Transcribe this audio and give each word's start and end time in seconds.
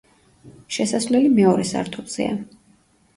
შესასვლელი 0.77 1.29
მეორე 1.39 1.65
სართულზეა. 1.73 2.33